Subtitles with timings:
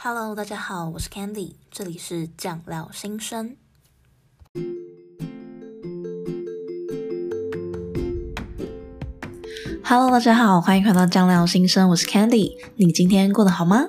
[0.00, 3.56] Hello，大家好，我是 Candy，这里是酱料新生。
[9.82, 13.86] Hello，大家好，欢迎回到酱料新生，我是 Candy，你今天过得好吗？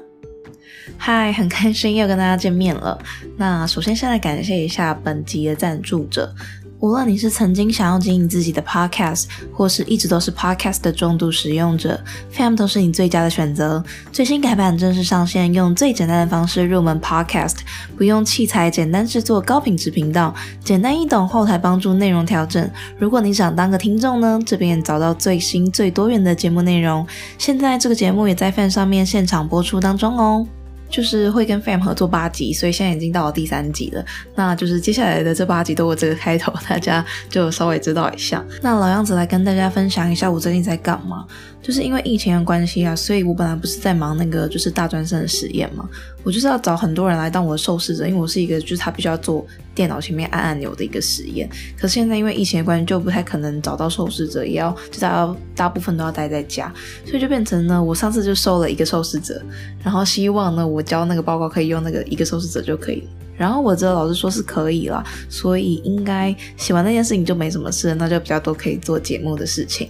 [0.98, 2.99] 嗨，很开心又跟大家见面了。
[3.38, 6.34] 那首先先来感谢一下本集的赞助者。
[6.82, 12.02] 无论你是曾经想要经营自己的 podcast，或是一直都是 podcast 的重度使用者
[12.34, 13.84] ，FAM 都是你最佳的选择。
[14.13, 17.58] 最新改版正式上线，用最简单的方式入门 podcast，
[17.98, 22.70] 不用器材，简单制作高品质频道，简单易懂，后台帮助内容调整。
[22.98, 27.05] 如果你想当个听众呢，这边找到最新最多元的节目内容。
[27.38, 30.48] 现在这个节目也在 FAM 上面现场播出当中哦。
[30.89, 34.03] 就是会跟 FAM 合作八集，所以现在已经到了第三集了。
[34.35, 38.43] 那就是接下来的这八集都有这个开头，大家就稍微知道一下。
[38.61, 41.25] 那老样子来跟大家分享一下我最近在干嘛。
[41.61, 45.88] 就是因为疫情的关系啊，所以我本来不是在忙那个就是大专生的实验嘛，
[46.23, 49.45] 我就是要找很多人来当我的受试者，因为我是一个就是他必须要做
[49.80, 51.49] 电脑前面按按钮的一个实验。
[51.80, 56.69] 可是现在因为疫情的关系，就不太可能找到受试者，也要就大家大部分都要待在家，
[57.05, 59.41] 所以就变成呢，我上次就收了一个受试者，
[59.81, 63.08] 然后希望呢我交那个报告可以用那个一个受试者就可以。
[63.38, 69.89] 然后我知道老师说是可以啦，所以应该写完那件事情就没什么事，那就比较多可以做节目的事情。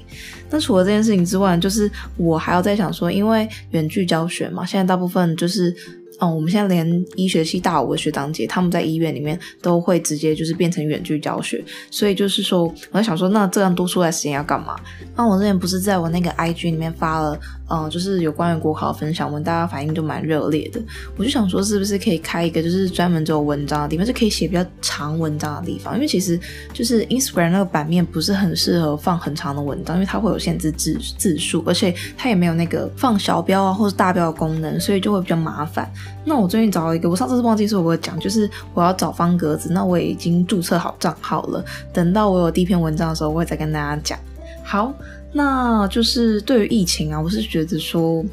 [0.52, 5.76] 那除了这件事情之外，就是我还要再想说，因为远距教学嘛，现在大部分就是。
[6.20, 14.76] 嗯，我们现在连医学系大五的学长姐，他们在医院里面都会直接就是变成远距教学，所以就是说，我在想说，那这样多出来时间要干嘛？
[15.16, 20.82] 那我之前不是在我那个 IG 里面发了，嗯，就是有关于国考的分享文，我大家反应就蛮热烈的。
[21.16, 25.94] 我就想说，是不是可以开一个就是专门做文章的地方，就可以写比较长文章的地方？
[25.96, 26.40] 因为其实
[26.74, 35.92] 就是 Instagram 那个版面不是很适合放很长的文章，因为它会有限制字字数，而且它也没有那个放小标啊或者大标的功能，所以就会比较麻烦。
[36.26, 41.64] 那我最近找了一个，我上次是忘记说我讲，就是我要找方格子，那我已经注册好账号了。
[41.94, 44.18] 等到我有第一篇文章的时候，我会再跟大家讲。
[44.64, 44.94] 好，
[45.32, 48.24] 那就是对于疫情啊，我是觉得说，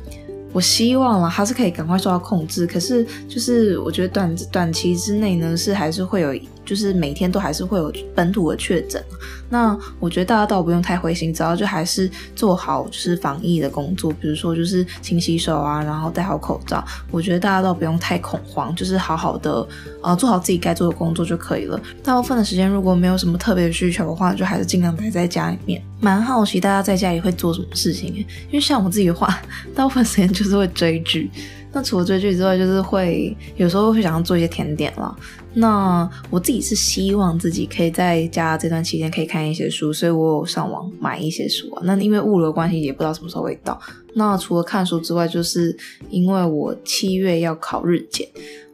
[0.52, 2.66] 我希望啊，它是可以赶快受到控制。
[2.66, 6.34] 可是就是我觉得短短期之内呢，是还是会有。
[6.66, 9.02] 就是每天都还是会有本土的确诊，
[9.48, 16.84] 那我觉得大家倒不用太灰心，只要就还是做好就是防疫的工作，比如说就是勤洗手啊，然后戴好口罩。
[17.10, 19.66] 我觉得大家倒不用太恐慌，就是好好的
[20.02, 21.80] 呃做好自己该做的工作就可以了。
[22.02, 25.80] 大部分的时间如果没有什么特别的需求的话，就还是尽量待在家里面。
[26.00, 29.40] 蛮好奇大家在家里会做什么事情，因为像我自己的话，
[29.74, 31.30] 大部分时间就是会追剧。
[31.72, 35.14] 那除了追剧之外，就是会有时候会想要做一些甜点啦。
[35.58, 41.82] 那我自己是希望自己可以在家这段期间可以看一些书，所以我有上网买一些书啊。
[41.84, 43.80] 那因为物流关系，也不知道什么时候会到。
[44.14, 45.74] 那除了看书之外，就是
[46.10, 48.28] 因为我七月要考日检。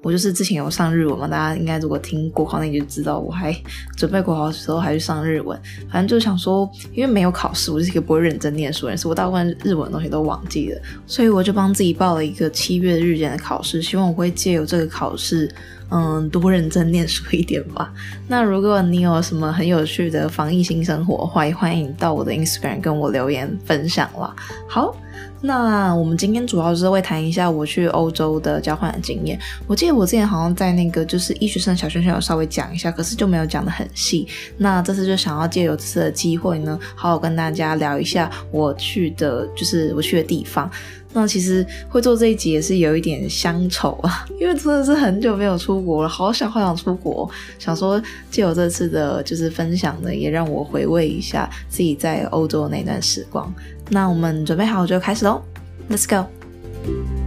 [0.05, 3.57] 我就是之前有上日文嘛，大家应该如果听国考那你就知道，我还
[3.97, 5.57] 准备国考的时候还去上日文，
[5.89, 15.49] 反正就想说，因为没有考试，我就是一个不会认真念书的人，所以我大部分日文的东西都忘记了，所以我就帮自己报了一个七月日检的考试，希望我会借由这个考试，
[15.93, 17.93] 嗯，多认真念书一点吧。
[18.27, 24.35] 那如果你有什么很有趣的防疫新生活欢迎，欢迎到我的 Instagram 跟我留言分享啦。
[24.67, 24.97] 好。
[25.45, 29.37] 那我们今天主要是会谈一下我去欧洲的交换的经验。
[29.67, 34.27] 我记得我之前好像在那个就是医学生小圈圈有稍微讲一下，可是就没有讲得很细。
[34.57, 40.71] 那这次就想要借由这次的机会呢，好好跟大家聊一下我去的，就是我去的地方。
[41.15, 47.29] 那其实会做这一集也是有一点乡愁啊， 因为真的是很久没有出国了，好想好想出国。
[47.59, 48.01] 想说
[48.31, 53.53] 借由这次的就是分享呢，也让我回味一下自己在欧洲的那段时光。
[53.91, 55.43] 那我们准备好就开始喽
[55.91, 57.22] ，Let's go。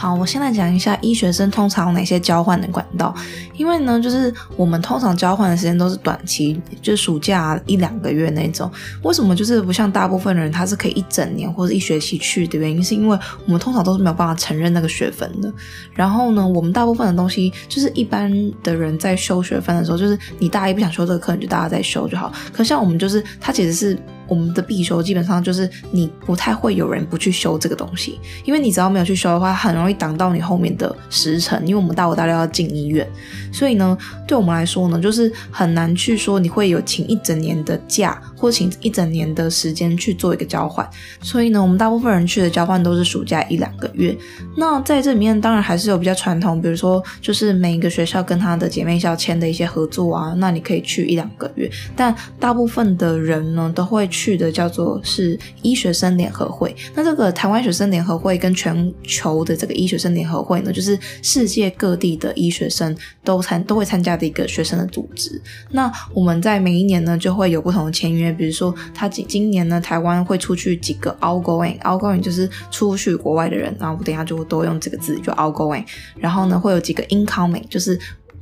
[0.00, 3.12] 好，我先来讲一下医学生通常有哪些交换的管道。
[3.56, 8.70] 因为呢，就是我们通常交换的时间都是短期，就是暑假一两个月那种。
[9.02, 15.52] 为什么就是不像大部分的人他是可以一整年或者一学期去的原因，是因为我们通常都是没有办法承认那个学分的。
[15.92, 18.32] 然后呢，我们大部分的东西就是一般
[18.62, 22.32] 的人在修学分的时候，就是你大一不想修这个课，你就大家在修就好。
[22.52, 23.98] 可像我们就是，它其实是。
[24.28, 31.60] 我们的必修基本上就是你不太会有人不去修这个东西，因为你只要没有去修的话，很容易挡到你后面的时辰。
[31.66, 33.08] 因为我们大五大六要进医院，
[33.52, 33.96] 所以呢，
[34.26, 40.88] 对我们来说呢，就是很难去说你会有请一整年的假或请一整年的时间去做一个交换。
[41.20, 44.16] 所以呢，我们大部分人去的交换都是暑假一两个月。
[44.56, 51.70] 那在这里面，当然还是有比较传统，比如说就是每一个学校跟他的姐妹校签的一些合作啊，那你可以去一两个月。
[51.96, 56.74] 但大部分的人呢，都会去的叫做是医学生联合会。
[56.94, 65.40] 那这个台湾学生联合会跟全球的这个医学生联合会呢，就是世界各地的医学生都参都会参加的一个学生的组织。
[65.70, 75.84] 那我们在每一年呢，就会有不同的签约，比如说他今今年呢，台湾会出去几个 outgoing，outgoing 就是出去国外的人，然后我等下就多用这个字，就 outgoing。
[76.16, 77.98] 然后呢，会有几个 incoming，就是。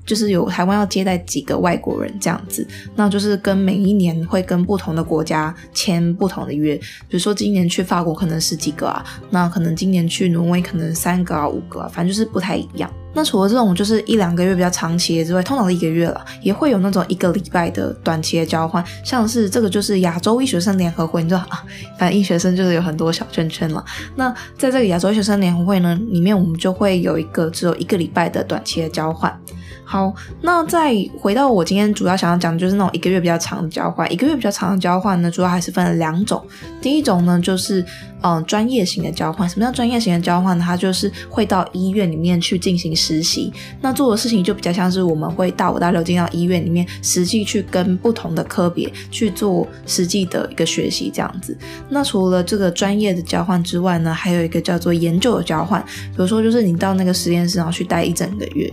[0.07, 12.89] 就是有台湾要接待几个外国人这样子，那就是跟每一年会跟不同的国家签不同的约，比如说今年去法国可能十几个啊，那可能今年去挪威可能三个啊五个啊，反正就是不太一样。
[13.17, 21.65] 那除了这种就是一两个月比较长期的之外，通常是一个月了，也会有那种一个礼拜的短期的交换，像是这个就是亚洲医学生联合会，你知道啊，
[21.99, 23.83] 反正医学生就是有很多小圈圈了。
[24.17, 24.29] 那
[24.59, 29.35] 在这个亚洲医学生联合会呢里面，我们就会有一个只有一个礼拜的短期的交换。
[29.89, 30.13] 好，
[30.43, 34.13] 那再回到我今天主要想要讲的就是那种一个月比较长的交换。
[34.13, 36.45] 一个月比较长的交换呢，主要还是分了两种。
[36.83, 37.87] 第一种呢，就是
[38.21, 39.49] 嗯专业型的交换。
[39.49, 40.65] 什么叫专业型的交换呢？
[40.67, 43.53] 它就是会到医院里面去进行实习。
[43.81, 51.57] 那做的事情就比较像是我们会大五大六进到医院里面，实际去跟不同的科别去做实际的一个学习这样子。
[51.89, 55.81] 那除了这个专业的交换之外呢，还有一个叫做研究的交换。
[55.85, 58.69] 比如说，就是你到那个实验室然后去待一整个月。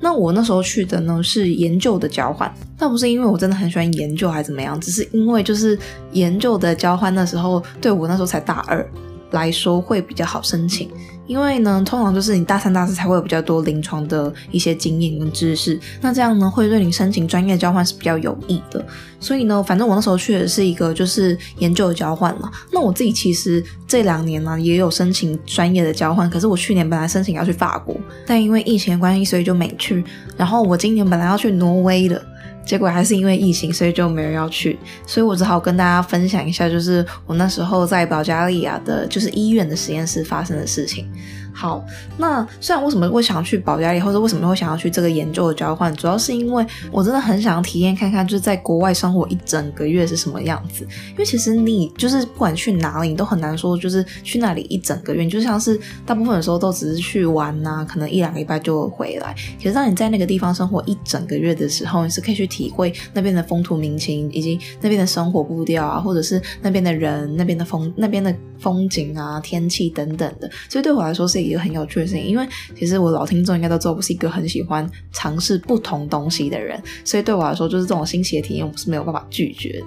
[0.00, 5.78] 那我那时候去的呢是研究的交换，倒不是因为我真的很喜欢研究还是怎么样，只是因为就是
[6.12, 8.84] 研究的交换那时候对我那时候才大二
[9.32, 10.90] 来说会比较好申请。
[11.30, 18.84] 因为呢，通常就是你大三、大四才会有比较多临床的一些经验跟知识，那这样呢，会对你申请专业交换是比较有益的。
[19.20, 22.50] 所以呢，反正我那时候去的是一个就是研究的交换了。
[22.72, 27.96] 那我自己其实这两年呢也有申请专业的交换，可是我去年本来申请要去法国，
[28.26, 30.02] 但因为疫情的关系，所以就没去。
[30.36, 32.20] 然后我今年本来要去挪威的。
[32.70, 41.10] 结果还是因为疫情，所以就没人要去，所以我只好跟大家分享一下，就是我那时候在保加利亚的，就是医院的实验室发生的事情。
[41.60, 41.84] 好，
[42.16, 50.84] 那虽然为什么会想要去保加利亚，或者为什么会想要去这个研究的交换，主要是因为我真的很想体验看看，就是在国外生活一整个月是什么样子。
[51.10, 59.34] 因为其实你就是不管去哪里，你都很难说就是去那里一整个月，你就像是大部分的时候都只是去玩呐、啊，可能一两个礼拜就回来。
[59.58, 70.50] 其实当你在那个地方生活一整个月的时候，你是可以去体会那边的风土民情，以及那边的生活步调啊，或者是那边的人、那边的风、那边的风景啊、天气等等的。
[70.70, 71.49] 所以对我来说是一。
[71.50, 79.86] 一个很有趣的事情，因为其实我老听众应该都知道，我是一个很喜欢尝试不同东西的人，所以对我来说，就是这种新奇的体验，我是没有办法拒绝的。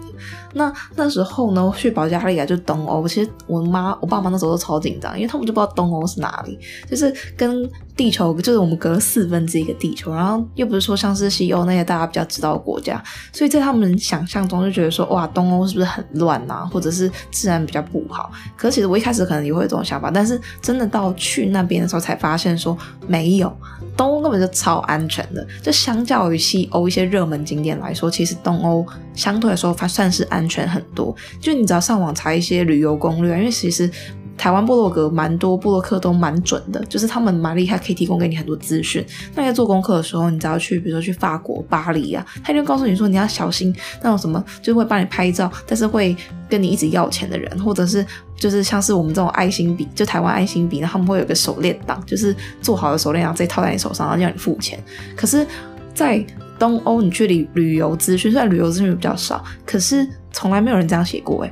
[0.54, 6.58] 那那时候呢，去保加利亚就东欧，其实我妈、我爸妈那时候都超紧张，因为他们就不知道东欧是哪里，
[6.90, 13.02] 就是跟地球，就是我们隔了四分之一个地球，然后又不是说像是西欧那些大家比较知道的国家，
[13.32, 18.32] 所以在他们想象中就觉得说，哇，东欧是不是很乱啊，或者是治安比较不好？
[18.56, 22.78] 可是其实我一开始可能也会有这种想法，但是真的到去那边的时候才发现说，
[23.08, 23.56] 没有，
[23.96, 31.16] 东欧根本就超安全的，就相较于西欧一些热门景点来说，其实东欧相对来说还算是安全很多。
[31.40, 33.90] 就你只要上网查一些旅游攻略，因为其实。
[34.38, 39.06] 台湾部落格蛮多，部落客都蛮准的，就是他们蛮厉害，可以提供给你很多资讯。
[39.36, 46.16] 那在做功课的时候，你只要去，比如说去法国巴黎啊，他就告诉你说你要小心那种什么，就会帮你拍照，但是会
[46.50, 48.06] 跟你一直要钱的人，或者是
[48.36, 54.78] 就是像是我们这种爱心笔，就台湾爱心笔，然后他们会有个手链档，就是做好的手链，然后再套在你手上，然后让你付钱。
[55.16, 55.46] 可是，
[55.94, 56.26] 在
[56.60, 61.52] 东欧，你去旅旅游资讯，虽然旅游资讯比较少，可是从来没有人这样写过诶。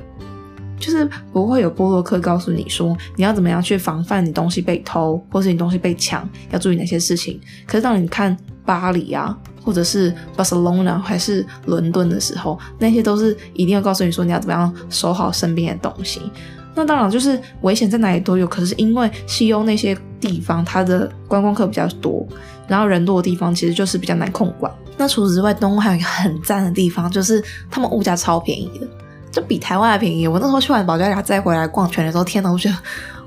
[0.82, 7.40] 就是不会有波洛克告诉你说你要怎么样去防范你东西被偷，或是你东西被抢，要注意哪些事情。
[7.64, 16.20] 可是当你看巴黎啊，或者是巴塞隆纳还是伦敦的时候，那些都是一定要告诉你说你要怎么样守好身边的东西。
[16.74, 22.26] 那当然就是危险在哪里都有，可是因为西欧那些地方它的观光客比较多，
[22.66, 24.72] 然后人多的地方其实就是比较难控管。
[24.96, 28.86] 那除此之外，东欧还有一个很赞的地方，就是他们物价超便宜的。
[29.32, 30.28] 就比台湾还便宜。
[30.28, 32.76] 我那时候去完保加利亚再回来逛全的时候，天呐，我觉得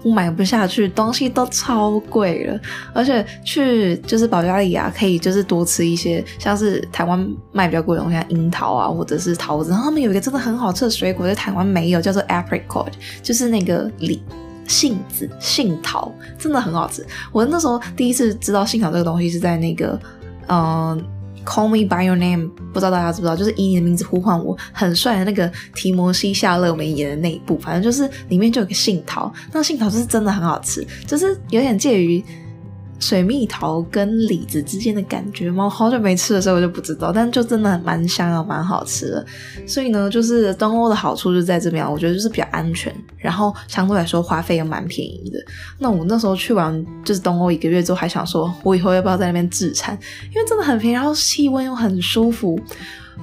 [0.04, 2.60] 我买不下去，东西都超贵了。
[2.94, 9.72] 而且去就是保加利亚可以就是多吃一些，像是台湾卖比较贵的东西，像樱桃啊或者是桃子。
[9.72, 12.92] 然后他们有一个真的很好吃的水果，在台湾没有，叫做 apricot，
[13.24, 14.24] 就是那个李
[14.68, 17.04] 杏子杏桃，真的很好吃。
[17.32, 20.00] 我那时候第一次知道杏桃这个东西是在那个
[20.48, 21.04] 嗯。
[21.46, 32.24] Call Me by Your Name，不知道大家知不知道，就是以你的名字呼唤我，很帅的那个提摩西夏勒梅演的那一部，反正就是里面就有个杏桃，那杏桃是真的很好吃，就是有点介于。
[33.00, 35.70] 水蜜桃跟李子之间的感觉吗？
[35.70, 39.26] 好久没吃的时候我就不知道，但就真的蛮香啊，蛮好吃的。
[39.68, 45.40] 所以呢，就是东欧的好处就在这边，我觉得就是比较安全，然后相对来说花费又蛮便宜的。
[45.78, 49.98] 那我那时候去完就是东欧一个月之后，还想说我以后要不要在那边置产，
[50.34, 52.60] 因为真的很便宜，然后气温又很舒服。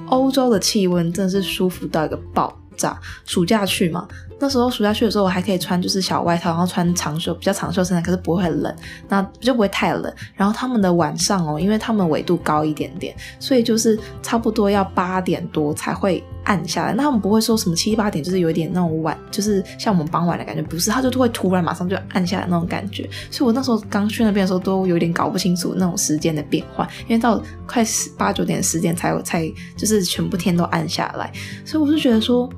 [0.07, 2.99] 欧洲的气温真的是舒服到一个爆炸。
[3.25, 4.07] 暑假去嘛。
[4.39, 8.75] 那时候暑假去的时候，我还可以穿就是小外套，然后穿长袖，比较长袖身材，可是不会很冷，
[9.07, 10.13] 那就不会太冷。
[10.35, 16.93] 然后他们的晚上哦，因为他们纬度高一点点，所以就是差不多要八点多才会暗下来。
[16.93, 23.09] 那他们不会说什么七八点，就是有一点那种晚，就是像我们傍晚的感觉，不是，他就会突然马上就暗下来那种感觉。
[23.31, 31.31] 所以我那时候刚去那边的时候，都有点搞不清楚那种时间的变换，因为到快十八九点十点才有才就是全部天都暗下来，
[31.63, 32.49] 所以我就觉得说。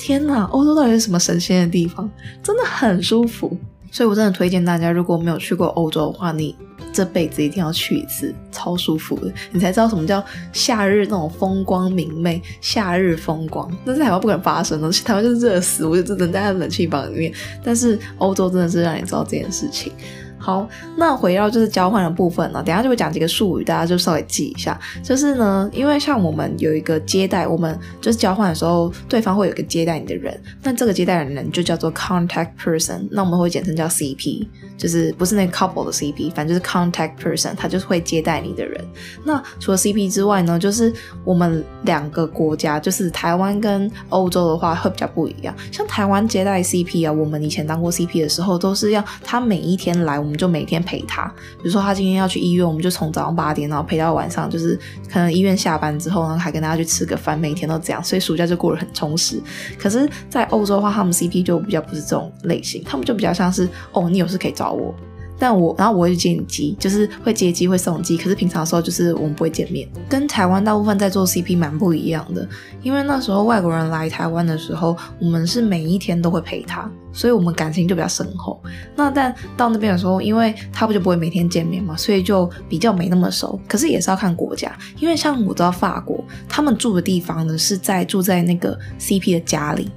[0.00, 2.10] 天哪，欧洲到底是什么神仙的地方？
[2.42, 3.54] 真的很舒服，
[3.92, 6.56] 所以我真的推荐大家，如果没有去过欧洲的话，你
[6.90, 17.32] 这辈子一定要去一次，超舒服的，你才知道什么叫夏日那种风光明媚，夏日风光，那在台湾不可能发生的，台湾就是热死，我就只能待在冷气房里面。
[17.62, 19.92] 但是欧洲真的是让你知道这件事情。
[20.40, 20.66] 好，
[20.96, 24.80] 那回到就是交换的部分呢，等下就会讲几个术语，大家就稍微记一下。
[25.04, 38.82] 就是呢，因为像我们有一个接待，我们就是交换的时候，对方会有一个接待你的人，那这个接待的人就叫做 contact person，那我们会简称叫 CP，就是不是那个 couple 的 CP，反正就是 contact person，他就是会接待你的人。
[39.24, 40.90] 那除了 CP 之外呢，就是
[41.22, 45.54] 我们两个国家，就是台湾跟欧洲的话会比较不一样。
[45.70, 50.29] 像台湾接待 CP 啊，我们以前当过 CP 的时候，都是要他每一天来。
[50.30, 51.26] 我们就每天陪他，
[51.58, 54.78] 比如说他今天要去医院，我们就从早上八点，然后陪到晚上，就是
[55.12, 59.42] 可能医院下班之后呢，还跟大家去吃个饭，每天都这样，所以暑假就过得很充实。
[59.76, 64.94] 可是，在欧洲的话，他们 CP 就比较不是这种类型，他们就比较像是哦，你有事可以找我。
[65.40, 72.46] 但我，然后我会去接你机，就是会接机会送机，可是平常的时候就是我们不会见面，跟台湾大部分在做 CP 蛮不一样的。
[72.82, 78.62] 因为那时候外国人来台湾的时候，我们是每一天都会陪他，所以我们感情就比较深厚。
[78.94, 83.58] 那但到那边的时候，因为他不就不会每天见面嘛，所以就比较没那么熟。
[83.66, 89.90] 可是也是要看国家，因为像我知道法国，他们住的地方呢是在住在那个 CP 的家里。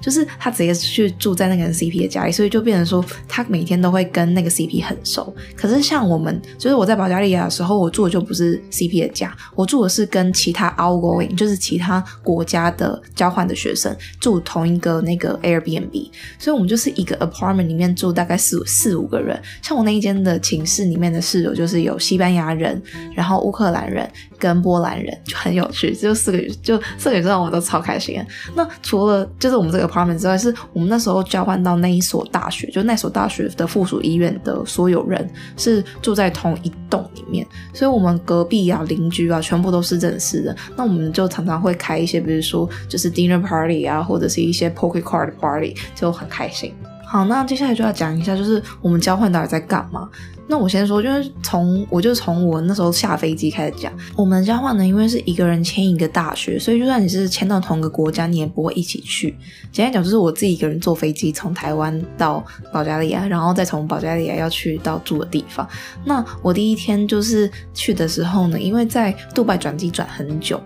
[0.00, 5.34] 就是他直接去住在那个 CP 的家里，所以就变成说他每天都会跟那个 CP 很熟。
[5.56, 19.40] 可是像我们，就是我在保加利亚的时候，我住的就不是 CP 的家，我住的是跟其他 outgoing，就是其他国家的交换的学生住同一个那个 Airbnb，所以我们就是一个 apartment 里面住大概四四五个人。
[19.62, 22.80] 像我那一间的寝室里面的室友就是有西班牙人，
[23.14, 28.22] 然后乌克兰人跟波兰人，就很有趣，就四个就四个女生，我都超开心。
[28.54, 29.85] 那除了就是我们这个。
[30.18, 40.56] 之外，是我们那时候交换到那一所大学，就那所大学的附属医院的所有人是住在同一栋里面，所以我们隔壁啊、邻居啊，全部都是认识的。
[40.76, 46.74] 那我们就常常会开一些，比如说就是 dinner party 啊，或者是一些 poker card party，就很开心。
[47.04, 50.08] 好，那接下来就要讲一下，就是我们交换到底在干嘛。
[50.48, 53.92] 那我先说，就是从我就从我那时候下飞机开始讲。
[54.16, 59.36] 我们交换呢，因为是一个人签一个大学，所以就算你是签到同一个国家，你也不会一起去。
[59.72, 65.68] 简单讲，就是我自己一个人坐飞机从台湾到保加利亚，然后再从保加利亚要去到住的地方。
[66.04, 70.60] 那我第一天就是去的时候呢，因为在杜拜转机转很久，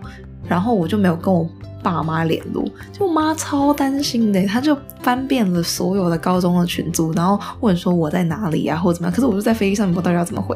[0.47, 1.49] 然后我就没有跟我。
[1.83, 9.15] 爸妈联络，就我妈超担心的，她就翻遍了所有的高中的群组，然后问说我在哪里、啊，或者怎么样。
[9.15, 10.55] 可是我就在飞机上面，不知道要怎么回。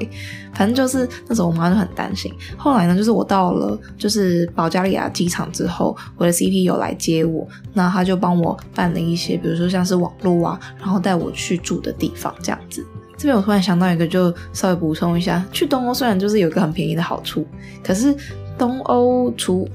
[0.53, 2.31] 反正就是那时候我妈就很担心。
[2.57, 12.85] 后来呢，就是我到了就是保加利亚机场之后，我的 CP 有来接我，那他就帮我办了一些，比如说像是网络啊，然后带我去住的地方这样子。
[13.17, 17.47] 这边我突然想到一个，就稍微补充一下，去东欧虽然就是有一个很便宜的好处，
[17.81, 18.13] 可是
[18.57, 19.67] 东欧除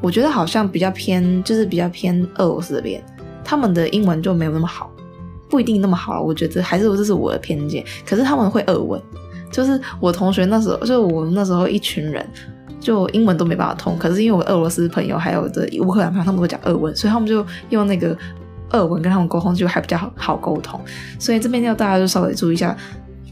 [0.00, 3.02] 我觉得好像比较偏，就是比较偏俄罗斯这边，
[3.44, 4.90] 他们的英文就没有那么好，
[5.48, 6.20] 不一定那么好。
[6.20, 7.84] 我觉得还是这是我的偏见。
[8.04, 9.00] 可是他们会俄文，
[9.50, 12.26] 就是我同学那时候，就我们那时候一群人，
[12.80, 13.96] 就英文都没办法通。
[13.96, 18.16] 可是因为我俄罗斯朋友还有的乌克兰朋友，他们会讲俄文，所以他们就用那个
[18.70, 20.80] 俄文跟他们沟通，就还比较好沟通。
[21.18, 22.76] 所以这边要大家就稍微注意一下。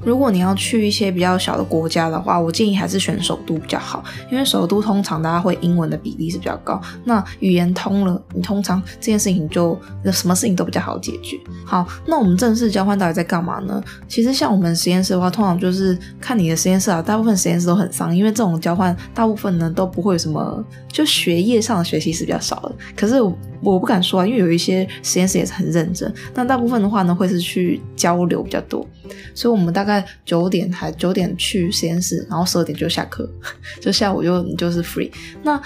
[0.03, 6.81] 如果你要去一些比较小的国家的话，我建议还是选首都比较好，因为首都通常大家会英文的比例是比较高。
[7.05, 9.79] 那语言通了，你通常这件事情就
[10.13, 11.39] 什么事情都比较好解决。
[11.65, 13.83] 好，那我们正式交换到底在干嘛呢？
[14.09, 22.73] 其实像我们实验室的话，通常就是看你的实验室啊，大部分实验室都很丧，因为这种交换大部分呢都不会有什么，就学业上的学习是比较少的。
[22.97, 23.17] 可是
[23.63, 28.87] 我不敢说啊，因为有一些实验室也是很认真，那大部分的话呢会是去交流比较多，
[29.35, 30.05] 所以我们大概。
[30.25, 33.29] 九点还九点去实验室，然后十二点就下课，
[33.81, 35.11] 就下午就就是 free。
[35.43, 35.61] 那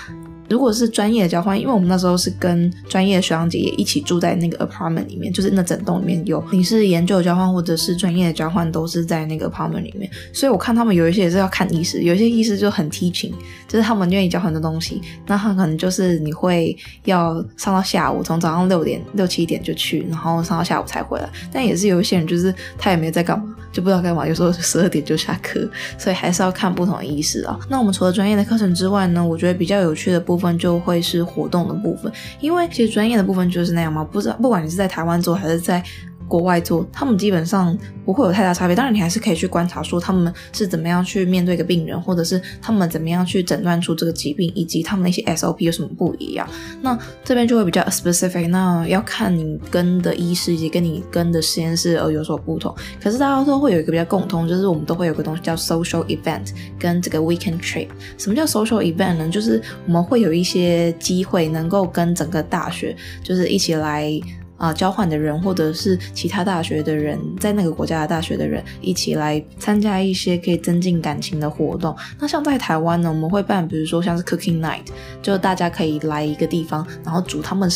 [0.49, 10.11] 如果是专业的交换，因为我们那时候是跟专业的学长姐也一起住在那个 apartment 里面，就是那整栋里面有你是研究交换或者是专业的交换，都是在那个 apartment 里面。
[10.33, 13.33] 所以我看他们有一些也是要看医师，有一些医师就很 teaching，
[13.67, 15.01] 就是他们愿意教很多东西。
[15.27, 21.29] 那他可能就是你会要上到下午，从早上六点六七点就去，然后上到下午才回来。
[21.51, 27.59] 但也是有一些人就是他也没在干嘛，就不知道干嘛，有时候十二点就下课，所以还是要看不同的医师啊。
[27.71, 30.34] 那我们除了专业的课程之外呢，我觉得比较有趣的部。
[30.35, 35.81] 部分就会是活动的部分，因为其实专业的部分就是那样嘛，不知道不管你是在台湾做还是在。
[36.27, 38.75] 国外做，他们基本上不会有太大差别。
[38.75, 46.49] 当然，你还是可以去观察，说他们是怎么样去面对一个病人，或者是他们怎么样去诊断出这个疾病，以及他们那些 SOP 有什么不一样。
[46.81, 52.75] 那这边就会比较 specific，那要看你跟的医师以及跟你跟的实验室而有所不同。
[53.03, 57.89] 可是大家都会有一个比较共通，就是我们都会有个东西叫 social event 跟这个 weekend trip。
[58.17, 59.29] 什么叫 social event 呢？
[59.29, 64.11] 就是我们会有一些机会能够跟整个大学就是一起来。
[64.57, 71.95] 啊，交换的人或者是其他大学的人，在那个国家的大学的人一起来参加一些可以增进感情的活动。
[72.19, 74.85] 那像在台湾呢，我们会办，比如说像是 Cooking Night，
[75.21, 77.69] 就大家可以来一个地方，然后煮他们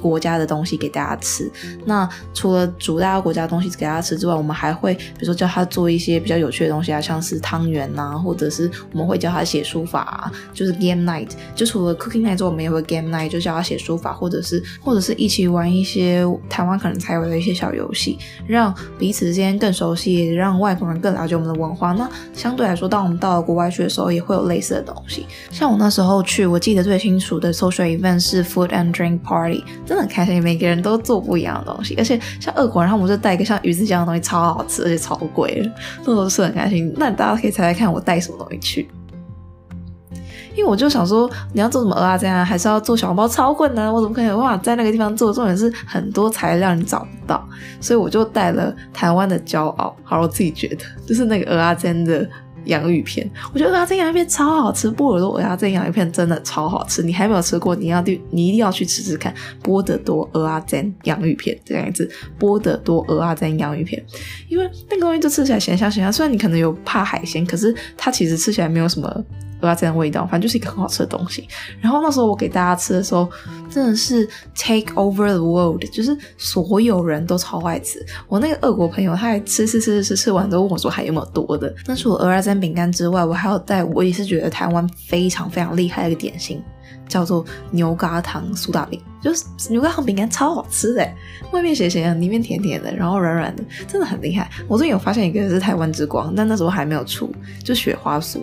[0.00, 1.50] 国家的东西给大家吃。
[1.84, 11.30] 那除了煮大家国家的东西给大家吃之外，我们还会比如说教他做一些比较有趣的东西啊，像是汤圆呐，或者是我们会教他写书法啊，就是 Game Night。
[11.54, 21.92] 就除了 Cooking Night 之外，我们也会 Game Night，就教他写书法，或者是或者是一起玩一些台湾可能才有的一些小游戏，让彼此之间更熟悉，让外国人更了解我们的文化。
[21.92, 25.26] 那相对来说，当我们到了国外去的时候，也会有类似的东西。
[25.50, 29.64] 像我那时候去，我记得最清楚的 social event 是 Food and Drink Party。
[29.86, 35.70] 真的很开心，每个人都做不一样的东西，而且像俄国人，他们就带一个像鱼子酱的东西，超好吃，而且超贵的，
[36.04, 36.92] 那时候是很开心。
[36.96, 38.88] 那大家可以猜猜看，我带什么东西去？
[40.56, 45.32] 因为我就想说，你要做什么蚵仔煎啊，还是要做小笼包，超困难，我怎么可能有办法在那个地方做？
[45.32, 47.44] 重点是很多材料你找不到，
[47.80, 52.28] 所以我就带了台湾的骄傲，好，我自己觉得就是那个蚵仔煎的。
[52.66, 59.34] 洋芋片，我觉得阿珍洋芋片超好吃，波尔多阿珍洋芋片真的超好吃，你还没有吃过，你要去，你一定要去吃吃看。
[59.62, 64.04] 波德多阿珍洋芋片这样子，波德多阿珍洋芋片，
[64.48, 69.24] 因为那个东西就吃起来咸香咸香，虽然你可能有怕海鲜，可是它其实吃起来没有什么。
[69.64, 71.48] 蚵仔煎的味道，反正就是一个很好吃的东西。
[71.80, 73.28] 然后那时候我给大家吃的时候，
[73.70, 78.04] 真的是 take over the world，就是所有人都超爱吃。
[78.28, 81.74] 我那个俄国朋友，他还吃吃吃吃吃，完都问我说还有没有多的。
[81.86, 86.62] 那除了蚵仔煎饼干之外，我还有带我也是觉得台湾非常非常厉害的一个点心，
[87.08, 89.00] 叫做牛轧糖苏打饼。
[89.22, 91.08] 就是牛轧糖饼干超好吃的，
[91.50, 94.50] 外面咸咸的，里面甜甜的，然后软软的，真的很厉害。
[94.68, 98.40] 我最近有发现一个是台湾之光，但那时候还没有出，就雪花酥。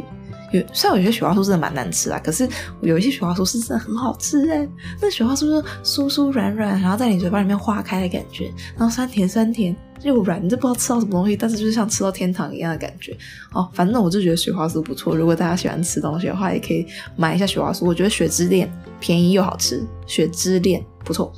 [0.51, 2.47] 有，虽然有些雪花酥真的蛮难吃啊，可是
[2.81, 4.67] 有一些雪花酥是真的很好吃哎。
[5.01, 13.15] 那雪花酥是酥酥软软，然后在你嘴巴里面化开的感觉，然后酸甜酸甜又软，你就不知道吃到什么东西，但是就是像吃到天堂一样的感觉
[13.53, 13.69] 哦。
[13.73, 16.85] 反正我就觉得雪花酥不错，如果大家喜欢吃东西的话，也可以
[17.15, 17.85] 买一下雪花酥。
[17.85, 21.31] 我觉得雪之恋便宜又好吃，雪之恋不错。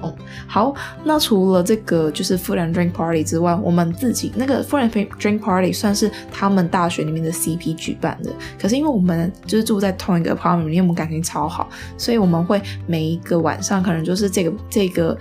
[0.00, 0.14] 哦，
[0.46, 8.32] 好，那除了这个就是 food and drink party 之外，我们自己那个 food and drink party 算是他们大学里面的 CP 举办的。
[8.60, 15.18] 可是因为我们就是住在同一个 apartment 里面，我们感情超好，所以我们会每一个晚上可能就是这个这个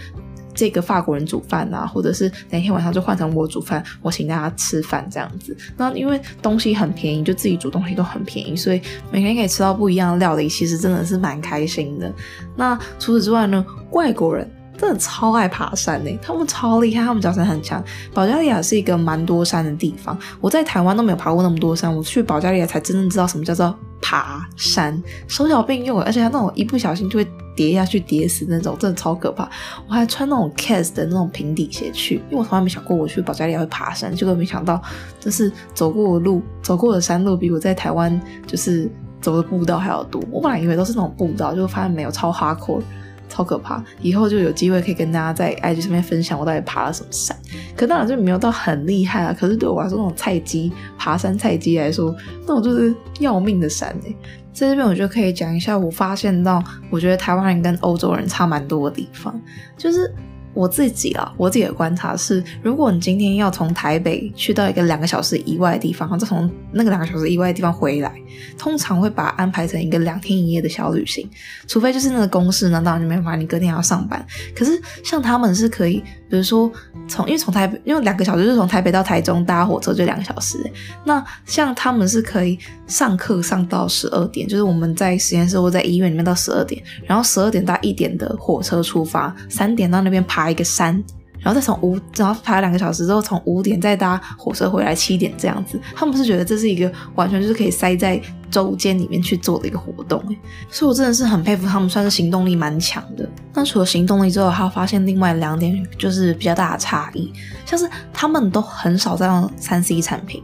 [0.53, 5.55] 这个法国人煮饭啊，或者是哪天晚上就换成我煮饭，我请大家吃饭这样子。
[5.77, 12.11] 那因为东西很便宜，就自己煮东西都很便宜，所以每天可以吃到不一样的料理，其实真的是蛮开心的。
[12.55, 14.49] 那除此之外呢，外国人。
[14.77, 17.83] 真的超爱爬山呢，他们超厉害，他们脚程很强。
[18.13, 29.49] 保加利亚是一个蛮多山的地方，我在台湾都没有爬过那么多山，我去保加利亚才真正知道什么叫做爬山，手脚并用，而且他那种一不小心就会跌下去跌死那种，真的超可怕。
[29.87, 34.79] 我还穿那种 cas 的那种平底鞋去，因为我从来没想过我去保加利亚会爬山，结果没想到
[35.19, 38.87] 就是走过的路，走过的山路比我在台湾就是
[39.19, 40.21] 走的步道还要多。
[40.31, 42.83] 我本来以为都是那种步道，就发现没有，超 hardcore。
[43.29, 43.83] 超可怕。
[44.01, 47.37] 以后就有机会可以跟大家在 IG 上面分享我到底爬了什么山。
[47.75, 49.35] 可当然就没有到很厉害啊。
[49.37, 54.13] 可是对我来说，那种菜鸡爬山菜鸡来说，那种就是要命的山哎。
[54.53, 59.39] 在这边我就可以讲一下，我发现到我觉得台湾人跟欧洲人差蛮多的地方，
[59.77, 60.13] 就是。
[60.57, 68.11] 我自己啊，我自己的观察是，如果你今天要从台北去到一个两个小时以外的地方，然后再从那个两个小时以外的地方回来，
[68.57, 71.29] 通常会把它安排成一个两天一夜的小旅行，
[71.67, 74.25] 除非就是那个公事呢，当然就没办法，你隔天还要上班。
[74.55, 76.71] 可是像他们是可以，比如说
[77.07, 80.57] 从，因为从台北，因为两个小时就是从台北到台中搭火车就两个小时，
[81.05, 90.46] 那像他们是可以上课上到十二点，就是我们在实验室或在医院里面到十二点，然后十二点到一点的火车出发，三点到那边爬。
[90.49, 90.93] 一个山，
[91.39, 95.79] 然后再从五，然后爬两个小时之后，从五点再搭火车回来七点这样子。
[95.95, 100.23] 他们是觉得这是一个完全就是可以塞在周间里面去做的一个活动，
[100.69, 103.27] 所以我真的是很佩服他们，算是行动力蛮强的。
[103.53, 107.31] 那除了行动力之后，还有发现另外两点就是比较大的差异，
[107.65, 110.41] 像是他们都很少在用三 C 产品。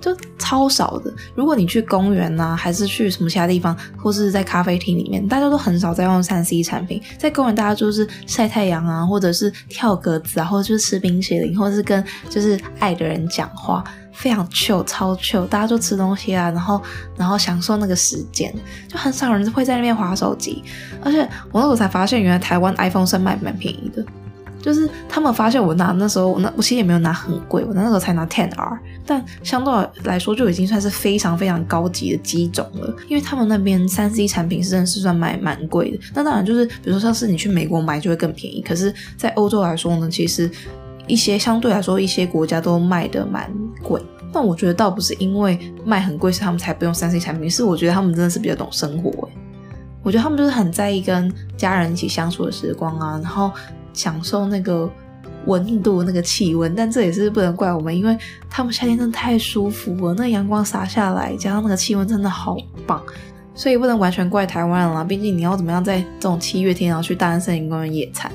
[0.00, 1.12] 就超少的。
[1.34, 7.02] 如果你去公园呐、啊，还是去什么其他地方，或是在咖啡厅里面，大家都很少在用三 C 产品。
[7.18, 15.46] 在公园，大家就是晒太阳啊，或者是跳格子啊，或者就是吃冰淇淋，或者是跟就是爱的人讲话，非常 chill，超 chill。
[15.46, 16.80] 大家就吃东西啊，然后
[17.16, 18.54] 然后享受那个时间，
[18.88, 20.62] 就很少人会在那边划手机。
[21.02, 21.20] 而且
[21.52, 24.04] 我那时候才发现，原来台湾 iPhone 是卖蛮便宜的。
[24.60, 29.72] 就是他们发现我拿那时候，我那我其实也没有拿很贵，我那时候才拿 10R，但相对
[30.04, 32.94] 来说就已经算是非常非常高级的机种了。
[33.08, 35.98] 因为他们那边三 C 产品是真的是算卖蛮贵的。
[36.14, 40.50] 那当然就是比如说像是你去美国买就会更便宜，可是在欧洲来说呢，其实
[41.06, 43.50] 一些相对来说一些国家都卖的蛮
[43.82, 44.02] 贵。
[44.32, 49.28] 但我觉得倒不是因为卖很贵，是他们才不用三 C 产品，是我觉得他们真的是比较懂生活。
[50.02, 53.52] 我觉得他们就是很在意跟家人一起相处的时光啊，然后。
[53.98, 54.88] 享受那个
[55.46, 58.16] 温度、那个气温，但这也是不能怪我们，因为
[58.48, 62.56] 他们夏天真的太舒服了，那阳光洒下来，加上那个气温真的好
[62.86, 63.02] 棒，
[63.54, 65.02] 所以不能完全怪台湾人啦。
[65.02, 68.30] 毕竟你要怎么样在这种七月天然后去大安森林公园野餐？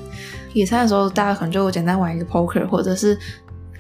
[0.52, 3.18] 野餐的时候，大家可能就简单玩一个 poker，或者是。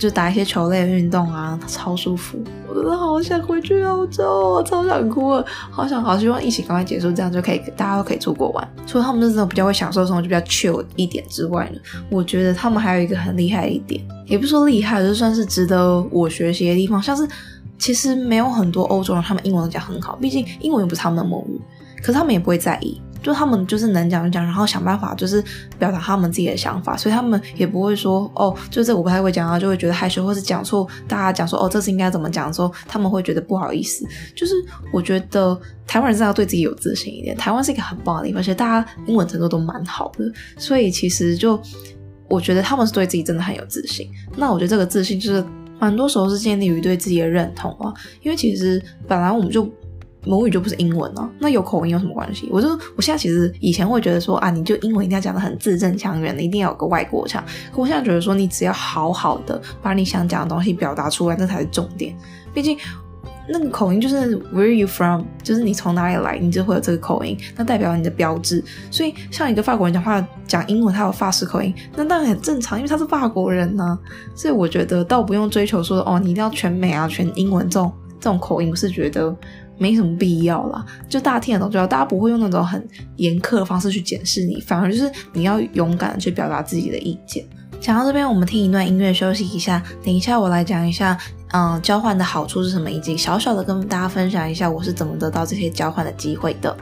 [0.04, 2.38] 就打一些球类的运动啊，超舒服！
[2.68, 8.68] 我真的好想回去欧洲，我超想哭了，好想好希望疫情赶快结束，这样就可以大家都可以出国玩。
[8.86, 17.02] 除了他们这种比较会享受生活，就比较 chill 一点之外呢，我觉得他们还有一个很厉害的一点，也不说厉害，就算是值得我学习的地方。
[17.02, 17.26] 像是
[17.80, 21.62] 其实没有很多欧洲人，他们英文讲很好，毕竟英文又不是他们的母语，
[22.02, 23.02] 可是他们也不会在意。
[23.24, 25.44] 就他们就是能讲就讲，然后想办法就是
[25.80, 34.06] 表达他们自己的想法，所以他们也不会说哦，就这我不太会讲啊，就会觉得害羞，或是讲错，大家讲说哦，这次应该怎么讲的时候，他们会觉得不好意思。
[34.36, 34.54] 就是
[34.92, 35.58] 我觉得
[35.88, 41.58] 台湾人真的要对自己有自信一点，台湾是一个很棒的地方，而且大家英文程度都蛮好的，所以其实就
[42.28, 44.10] 我觉得他们是对自己真的很有自信。
[44.36, 45.44] 那我觉得这个自信就是
[45.80, 49.66] 蛮多时候是建立于对自己的认同啊，因为其实本来我们就。
[50.26, 52.48] 母语就不是英文哦，那有口音有什么关系？
[52.52, 57.44] 我就我现在其实以前会觉得说啊，你就英文一定要讲得很字正腔圆的，一定要有个外国腔。
[57.74, 62.16] 可我现在觉得说，你只要好好的把你想讲的东西表达出来，那才是重点。
[62.54, 62.78] 毕竟
[63.50, 65.24] 那个口音就是 Where are you from？
[65.44, 68.64] 就是你从哪里来，你就会有这个口音，那代表你的标志。
[68.90, 74.00] 所以像一个法国人讲话讲英文，他有法式口音，那当然很正常，因为他是法国人呢、啊。
[74.34, 79.36] 所以我觉得倒不用追求说哦，你一定要全美啊，全英文这种这种口音，我是觉得。
[79.84, 82.82] 没什么必要啦，就大家听得懂就好，大家不会用那种很
[83.17, 87.43] 严苛的方式去检视你，反而就是你要勇敢的去表达自己的意见。
[87.82, 91.17] 讲到这边，我们听一段音乐休息一下，等一下我来讲一下，
[91.52, 96.74] 嗯，交换的好处是什么，以及小小的跟大家分享一下我是怎么得到这些交换的机会的。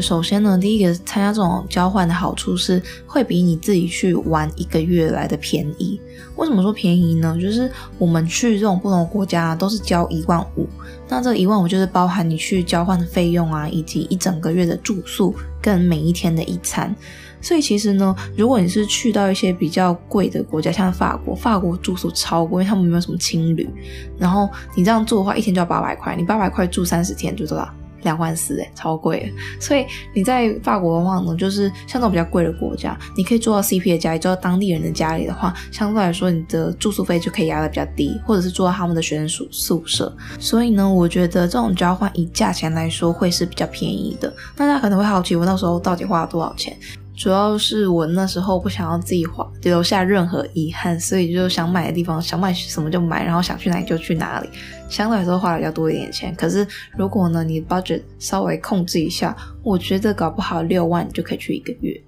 [0.00, 6.00] 首先呢，第一个参加这种交换的好处是会比你自己去玩一个月来的便宜。
[6.36, 7.36] 为什么说便宜呢？
[7.40, 10.66] 就是我们去这种不同的国家都是交一万五，
[11.08, 16.94] 那这一万五就是包含你去交换的费用啊，以及一整个月的住宿跟每一天的一餐。
[17.42, 23.68] 所以其实呢，如果你是去到一些比较贵的国家，像法国，法国住宿超贵，因为他们没有什么青旅，
[24.18, 27.68] 然后你这样做的话，一天就要八百块，你八百块住三十天就多少？
[28.02, 29.32] 两万四诶，超贵。
[29.58, 40.14] 所以你在法国的话呢，就是像这种比较贵的国家，你可以住到 CP 的家里，住到当地人的家里的话，相对来说你的住宿费就可以压得比较低，或者是住到他们的学生宿宿舍。
[40.38, 44.32] 所以呢，我觉得这种交换以价钱来说会是比较便宜的。
[44.56, 46.76] 大家可能会好奇，我那时候到底花了多少钱？
[47.16, 54.48] 主要是我那时候不想要自己花留下任何遗憾，所以就想买的地方想买什么就买，然后想去哪里就去哪里。
[54.90, 56.66] 相对来说花了比较多一点钱，可是
[56.98, 61.98] 如果呢你 budget 稍微控制一下，我觉得搞不好六万就可以去一个月。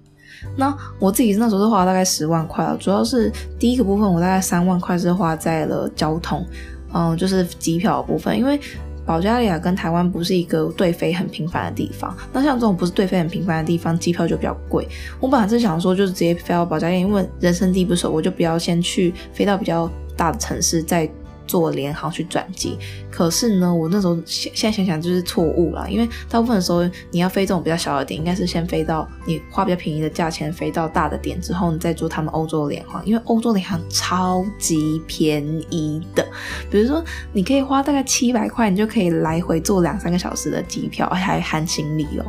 [0.57, 6.45] 那我自己那时候是花了大概十万块了，主要是第一个部分我大概三万块是花在了交通，
[6.93, 8.59] 嗯，就是机票的部分，因为。
[9.05, 14.87] 保加利亚跟台湾不是一个对飞很频繁的地方，那像这种不是对飞很频繁的地方，机票就比较贵。
[15.19, 21.05] 我本来是想说，就是直接飞到保加利亚，因为人生地不熟，我就不要先去飞到比较大的城市再。
[21.45, 22.77] 坐联航去转机，
[23.11, 36.25] 可是呢，我那时候现现在想想就是错误了，因为大部分的时候你要飞这种比较小的点，应该是先飞到你花比较便宜的价钱飞到大的点之后，你再坐他们欧洲的联航，因为欧洲联航超级便宜的，
[36.71, 37.03] 比如说
[37.33, 42.25] 你可以花大概七百块，你就可以来回坐两三个小时的机票，还含行李哦。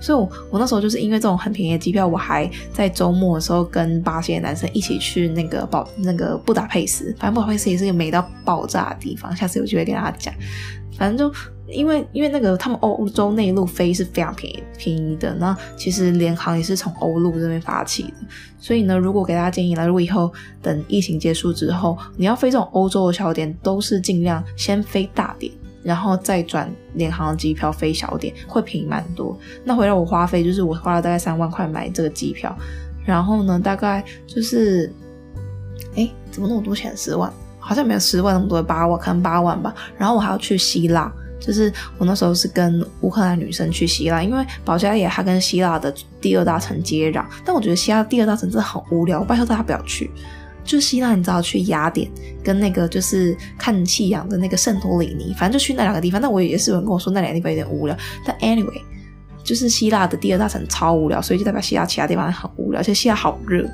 [0.00, 8.55] 所以我，我我那时候就是因为这种很便宜的机票，我还在周末的时候跟巴西的男生一起去那个保那个布达佩斯，反正布达佩斯也是一个美到爆。
[8.56, 10.32] 爆炸的地方，下次有机会跟大家讲。
[10.96, 11.36] 反正就
[11.68, 18.12] 因为因为那个他们欧洲内陆飞是非常便宜便宜的，那其实联航也是从欧陆这边发起的。
[18.58, 29.38] 所以呢，如果给大家建议呢，如果以后等疫情结束之后，你要飞这种欧洲的小点，都是尽量先飞大点，然后再转联航的机票飞小点，会便宜蛮多。
[29.64, 32.56] 那回来我花费就是我花了大概三万块买这个机票，
[33.04, 34.90] 然后呢，大概就是，
[35.94, 36.96] 哎，怎么那么多钱？
[36.96, 37.30] 十万。
[37.66, 39.74] 好像没有十万那么多，八万可能八万吧。
[39.98, 47.24] 然后我还要去希腊，就是我那时候是跟乌克兰女生去希腊，因为保加利亚它跟希腊的第二大城接壤。
[47.44, 50.08] 但我觉得希腊第二大城真的很无聊，我拜托大家不要去。
[50.64, 52.10] 就希腊，你知道去雅典
[52.42, 56.20] 跟那个就是看夕阳的那个圣托里尼，反正就去那两个地方。
[56.20, 57.96] 但我也是有人跟我说那两个地方有点无聊。
[58.24, 58.80] 但 anyway，
[59.44, 63.64] 就是希腊的第二大城超无聊，所以就代表希腊其他地方很无聊，而且希腊好热。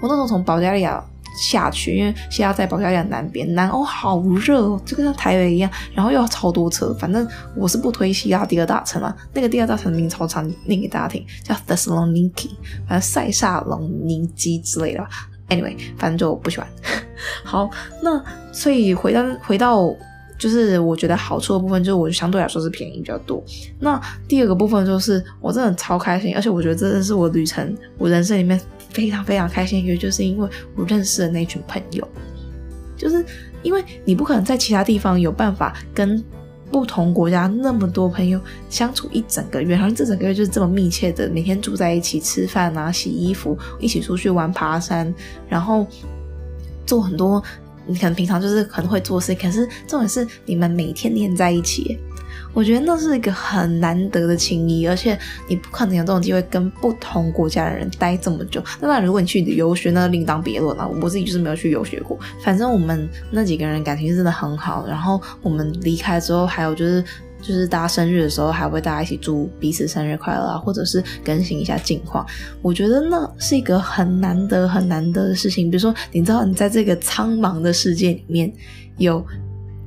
[0.00, 1.04] 我那时候从保加利亚。
[1.36, 6.94] 下去，因为希腊在保加利亚南边，南欧好热哦，就跟台北一样，然后又要超多车。
[6.94, 12.50] 反正我是不推希腊第二大城了，那个第二大城名超长，念给大家听，叫 Thessaloniki，
[12.86, 15.06] 反正塞萨隆尼基之类的。
[15.48, 16.66] Anyway，反正就不喜欢。
[17.44, 17.70] 好，
[18.02, 19.94] 那所以回到回到。
[20.38, 23.40] 就是我觉得好处的部分，就是我相对来说是便宜比较多。
[23.78, 28.60] 那第二个部分就是我真的超开心，而且我觉得真的是我旅程，我人生里面
[28.92, 32.06] 非常非常开心的一个，就是因为我认识了那群朋友。
[32.96, 33.24] 就是
[33.62, 36.22] 因为你不可能在其他地方有办法跟
[36.70, 45.12] 不同国家那么多朋友相处一整个月，然后这整个月就是这么密切的，每天住在一起吃饭啊、洗衣服，一起出去玩、爬山，
[45.48, 45.86] 然后
[46.86, 47.42] 做很多。
[47.84, 51.98] 你可能平常就是可能会做事，可是重点是你们每天黏在一起，
[52.52, 58.62] 我觉得那是一个很难得的情谊，而且你不可能有这种机会跟不同国家的人待这么久。
[58.80, 60.88] 那当然，如果你去游学，那另当别论了。
[61.02, 64.86] 我自己就是没有去游学过，反正我们那几个人感情真的很好。
[64.86, 67.04] 然后我们离开之后，还有就是。
[67.44, 72.24] 就是大家生日的时候，还会大家一起祝彼此生日快乐啊，或者是更新一下近况。
[72.62, 75.68] 我觉得那是一个很难得、很难得的事情。
[75.68, 78.52] 比如说，你知道你在这个苍茫的世界里面
[78.96, 79.26] 有。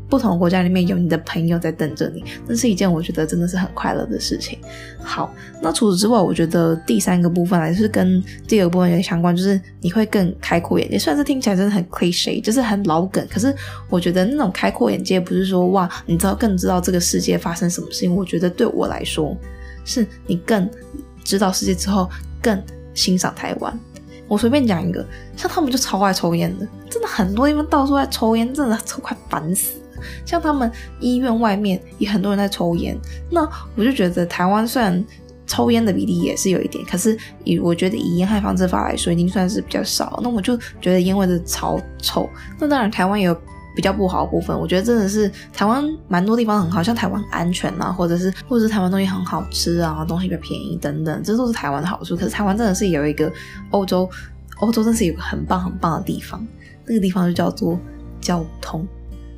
[0.10, 4.60] 不同国家里面有你的朋友在等着你，那是一件我觉得真的是很快乐的事情。
[5.02, 10.98] 好，那除此之外，我觉得第三个部分还是跟第二个部分有点相关，就是你会更开阔眼界。
[11.00, 13.54] 虽然这听起来真的很 cliche，就是很老梗，可是
[13.90, 18.16] 我觉得那种开阔眼界不是说哇，你知道更知道这个世界发生什么事情。
[18.16, 19.36] 我觉得对我来说，
[19.86, 20.70] 是你更
[21.24, 22.10] 知道世界之后
[22.42, 22.62] 更
[22.94, 23.80] 欣赏台湾。
[24.28, 29.80] 我随便讲一个，像他们就超爱抽烟的，真的很多地方到处在抽烟，真的抽快烦死。
[30.26, 32.98] 像他们医院外面也很多人在抽烟，
[33.30, 35.04] 那我就觉得台湾虽然
[35.48, 40.20] 抽烟的比例也是有一点，可是以我觉得以烟害防治法来说，已经算是比较少。
[40.24, 42.28] 那我就觉得烟味的超臭。
[42.60, 43.38] 那当然台湾也有
[43.76, 52.16] 比较不好的部分，我觉得真的是台湾蛮多地方很好，像台湾安全啊，或者是或者是台湾东西很好吃啊，东西比较便宜等等，这都是台湾的好处。
[52.18, 53.32] 可是台湾真的是有一个
[53.70, 54.10] 欧洲，
[54.62, 56.44] 欧洲真是有个很棒很棒的地方，
[56.86, 57.78] 那个地方就叫做
[58.20, 58.88] 交通。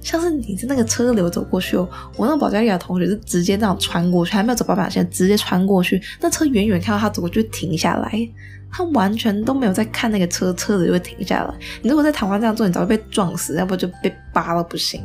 [0.08, 8.30] 像是你在那个车流走过去哦，我那个保加利亚同学是直接这样穿过去，还没有走斑马线，直接穿过去，那车远远看到他走过去停下来。
[8.70, 11.54] 他完全都没有在看那个车，车子就会停下来。
[11.82, 15.02] 你如果在台湾这样做，你早就被撞死，要不就被扒了不行。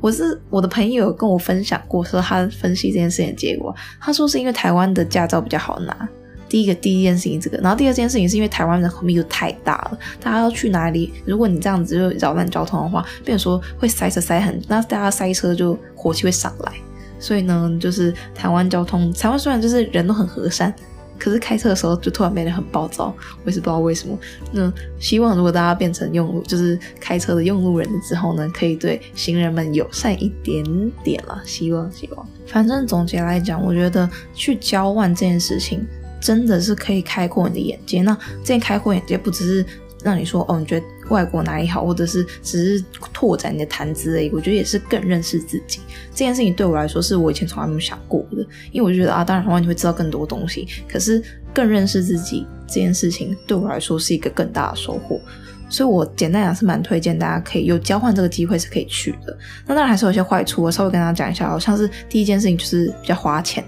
[0.00, 6.08] 我是我的朋友跟我分享过，说他分析这件事情的结果，他说是因为台湾的驾照比较好拿。
[6.52, 11.10] 第一个第一件事情这个，然后第二件事情是因为台湾人口密度太大了，大家要去哪里？
[11.24, 16.72] 如果你这样子就扰乱交通的话，变说会塞车塞很，那大家塞车就火气会上来。
[17.18, 20.74] 所以呢，就是台湾交通，台湾虽然就是人都很和善。
[21.18, 24.18] 可是开车的时候就突然变得很暴躁，我也是不知道为什么。
[24.50, 30.64] 那希望如果大家变成用路，就是开车的用路人之后呢，可以对行人们友善一点
[31.04, 31.40] 点了。
[31.46, 32.28] 希望希望。
[32.48, 35.86] 反正总结来讲，我觉得去交换这件事情
[36.22, 38.00] 真的是可以开阔你的眼界。
[38.00, 39.66] 那这件开阔眼界不只是。
[40.04, 44.28] 让你说哦，你觉得外国哪里好，或者是只是拓展你的谈资而已。
[44.30, 45.78] 我觉得也是更认识自己
[46.10, 48.44] 这件事情，对我来说是我以前从来没有想过的。
[48.72, 51.22] 因为我就觉得啊，当然的话你会知道更多东西，可是
[51.54, 55.20] 更认识自己这件事情对我来说是一个更大的收获。
[55.68, 59.38] 所以我简单讲是蛮推荐大家可以有交换这个机会是可以去的。
[59.68, 63.64] 那当然还是有些坏处，我稍微跟大家讲一下，好像是第一件事情就是比较花钱，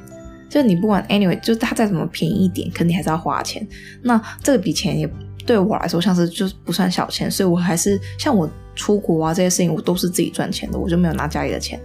[0.49, 3.67] 就你不管 anyway，就是它再怎么便宜一点，肯定还是要花钱。
[4.03, 5.09] 那这笔钱也。
[5.47, 11.79] 对我来说，像是就不算小钱，所以我还是像我出国啊这些事情，我都是自己赚钱的，我就没有拿家里的钱。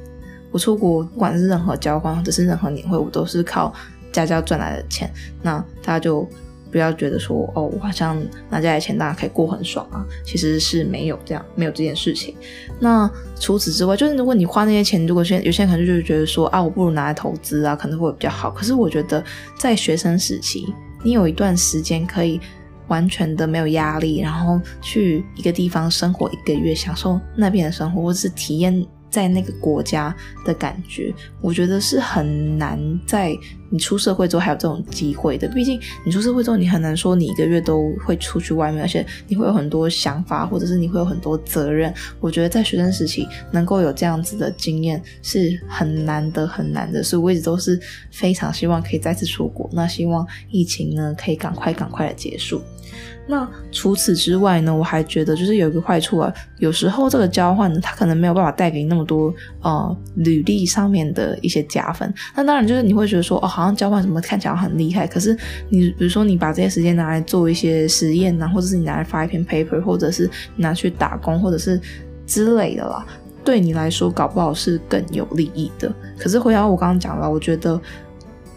[0.49, 3.73] 我出国不管是任何交换或者是任何年会，我都是靠
[4.13, 5.11] 家教赚来的钱。
[5.41, 6.25] 那大家就
[6.71, 12.35] 不要觉得说哦，我好像拿家里钱，大家可以过很爽啊，其实是没有这样，没有这件事情。
[12.79, 18.51] 那除此之外，就是如果你花那些钱，如果现有些人可能就是觉得说啊，我不如拿来投资啊，可能会比较好。
[18.51, 19.23] 可是我觉得
[19.57, 22.39] 在学生时期，你有一段时间可以。
[22.89, 33.35] 完全的没有压力，然后去一个地方生活一个月，享受那边的生活，或是体验在那个国家的感觉，我觉得是很难在
[33.69, 35.47] 你出社会之后还有这种机会的。
[35.47, 41.93] 毕竟你出社会之后，你很难说你一个月都会出去外面，而且你会有很多想法，或者是你会有很多责任。
[42.19, 47.79] 我觉得在学生时期能够有这样子的经验是很难得很难的，所以我一直都是
[48.11, 49.69] 非常希望可以再次出国。
[49.73, 52.61] 那希望疫情呢可以赶快赶快的结束。
[53.27, 62.11] 那除此之外呢，我还觉得就是有一个坏处啊，有时候这个交换呢，它可能没有办法带给你那么多呃履历上面的一些加分。
[62.35, 65.37] 那当然就是你会觉得说，哦，好像交换什么看起来很厉害，可是
[65.69, 71.79] 你比如说你把这些时间拿来做一些实验啊，或者是你拿来发一篇 paper，或者是拿去打工，或者是
[72.25, 73.05] 之类的啦，
[73.43, 75.93] 对你来说搞不好是更有利益的。
[76.17, 77.79] 可是回到我刚刚讲了，我觉得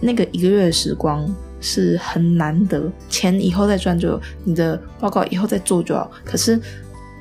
[0.01, 1.31] 那个一个月的时光。
[1.63, 6.11] 是很难得，钱以后再赚就，你的报告以后再做就好。
[6.25, 6.61] 可是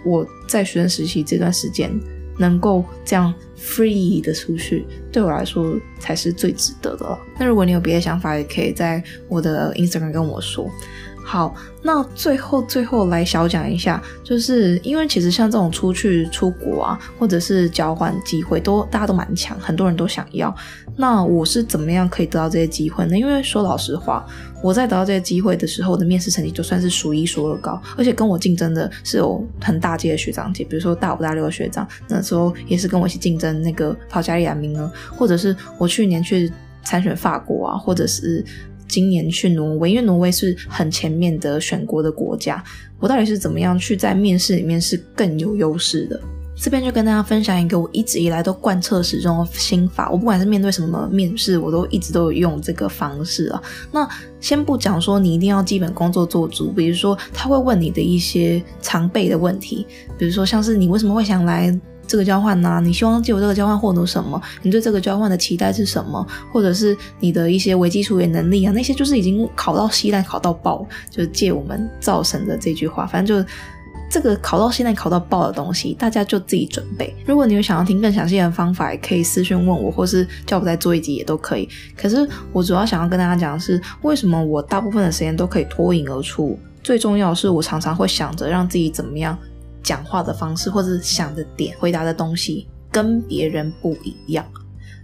[0.04, 1.89] 我在学生时期这段时间
[2.38, 7.17] 能够这样 free 的出去，对我来说才是最值得的。
[7.39, 10.69] 那如果你有别的想法，也可以在我的 Instagram 跟我说。
[11.23, 20.53] 好，那最后最后来小讲一下，就是因为其实像这种出去出国啊，或者是交换机会，都大家都蛮强，很多人都想要。
[20.97, 23.17] 那我是怎么样可以得到这些机会呢？
[23.17, 24.25] 因为说老实话，
[24.62, 36.51] 我在得到这些机会的时候，我的面试成绩就算是数一数二高，而且跟我竞争的是有很大届的学长姐，比如说大五大六的学长，那时候也是跟我一起竞争那个保加利亚名额，或者是我去年去
[36.84, 38.43] 参选法国啊，或者是。
[38.91, 42.62] 今年去挪威，因为挪威是很前面的选国的国家。
[42.99, 46.19] 我到底是怎么样去在面试里面是更有优势的？
[46.58, 50.12] 这边就跟大家分享一个我一直以来都贯彻始终的心法。
[50.12, 53.63] 我不管是面对什么面试，我都一直都有用这个方式啊。
[53.93, 54.08] 那
[54.41, 59.88] 先不讲说你一定要基本工作做足，比如说他会问你的一些常备的问题，
[60.19, 61.80] 比如说像是你为什么会想来。
[62.07, 64.41] 这个交换呢、你希望借由这个交换获得什么？
[64.61, 66.25] 你对这个交换的期待是什么？
[66.51, 68.73] 或者是你的一些危机处理能力啊？
[68.73, 73.05] 那些就是已经考到稀烂、考到爆，就是借我们造神的这句话。
[73.05, 73.49] 反正就
[74.09, 77.15] 这个考到稀烂、考到爆的东西，大家就自己准备。
[77.25, 81.69] 如果你有想要听更详细的方法，也可以私讯问我，或是叫我再做一集也都可以。
[81.95, 86.59] 可是我主要想要跟大家讲的是，为什么我大部分的时间都可以脱颖而出？
[86.83, 89.37] 最重要的是，我常常会想着让自己怎么样。
[89.91, 94.45] 讲话的方式或者是想的点、回答的东西跟别人不一样，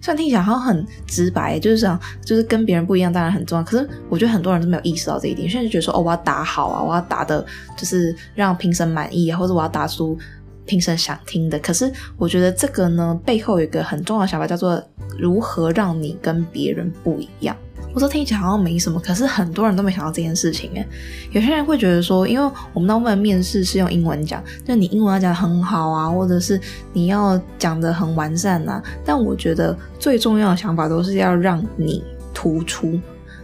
[0.02, 3.63] 虽然听起来好像很直白，就是这样，就是跟别人不一样，当然很重要。
[3.65, 7.45] 可是我觉得很多人都没有意识到这一点，现在就觉得说，哦，我要答好啊，我要答的，
[7.76, 10.17] 就是让评审满意啊，或者我要答出
[10.65, 11.60] 评审想听的。
[11.60, 14.82] 可是我觉得这个呢，背后有一个很重要的想法，叫做
[15.19, 17.54] 如何让你跟别人不一样。
[17.97, 20.88] 我说听起来好像没什么，可是很多人都没想到这件事情诶。
[21.31, 26.62] 有些人会觉得说，因为我们大部分面试是用英文讲，那你英文要讲得很好啊，或者是
[26.93, 28.79] 你要讲得很完善、啊。
[29.03, 32.03] 但我觉得最重要的想法都是要让你
[32.36, 32.99] 突出。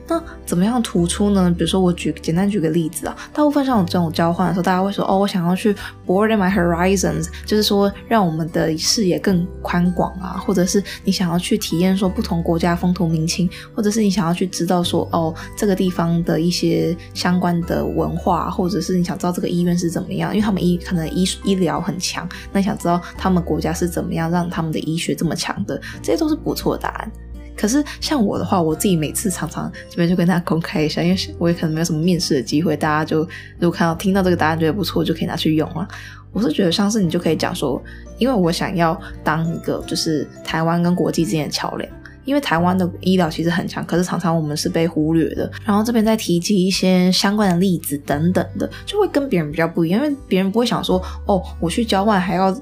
[0.08, 1.50] 那怎么样突出呢？
[1.58, 5.74] 比如说，我举简单举个例子啊，大部分像我这种交换的时候，大家会说，哦，我想要去
[6.06, 27.12] broaden my horizons，就是说让我们的视野更宽广啊，或者是你想要去体验说不同国家风土民情，或者是你想要去知道说，哦，这个地方的一些相关的文化，或者是你想知道这个医院是怎么样，因为他们医可能医医疗很强，那你想知道他们国家是怎么样让他们的医学这么强的，这些都是不错的答案。
[27.56, 33.20] 可是像我的话，我自己每次常常这边就跟大家公开一下，因为我也可能没有什么面试的机会，大家就
[33.60, 35.88] 如果看到听到这个答案觉得不错，就可以拿去用了。
[36.32, 37.82] 我是觉得像是你就可以讲说，
[38.18, 41.90] 因为我想要当一个就是台湾跟国际之间的桥梁，
[42.26, 45.52] 因为台湾的医疗其实很强，可是常常我们是被忽略的。
[45.64, 52.56] 然后这边再提及一些相关的例子等等的，就会跟别人比较不一样，因为别人不会想说哦，我去交换还要。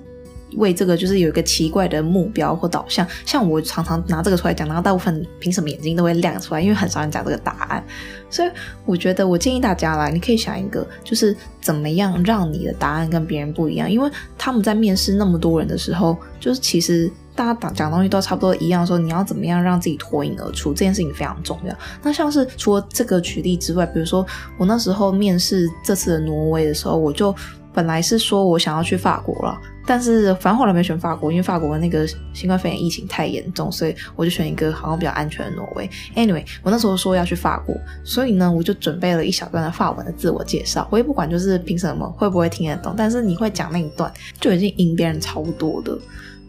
[0.57, 7.83] 为这个就是有一个奇怪的目标或导向，像我常常拿这个出来讲，然后大部分凭什么眼睛都会亮出来，因为很少人讲这个答案，
[8.29, 8.49] 所以
[8.85, 21.75] 我觉得我建议大家啦，你可以想一个，就是怎么样让你的答案跟别人不一样，因为他们在面试那么多人的时候，就是其实大家讲讲东西都差不多一样，说你要怎么样让自己脱颖而出，这件事情非常重要。
[22.03, 24.25] 那像是除了这个举例之外，比如说
[24.57, 27.33] 我那时候面试这次的挪威的时候，我就。
[27.73, 35.89] 本来是说我想要去法国了，但是反正后来没选法国，因为法国那个新冠肺炎疫情太严重，所以我就选一个好像比较安全的挪威。
[36.15, 40.87] Anyway，我那时候说要去法国，所以呢，我就准备了一小段的法文的自我介绍。
[40.91, 45.97] 我也不管就是凭什么会不会听得懂，但是你会讲那一段就已经赢别人超多的。